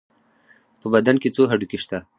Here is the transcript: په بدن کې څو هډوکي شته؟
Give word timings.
په 0.79 0.87
بدن 0.93 1.15
کې 1.21 1.33
څو 1.35 1.43
هډوکي 1.51 1.77
شته؟ 1.83 1.97